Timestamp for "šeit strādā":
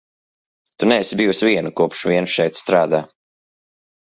2.37-3.03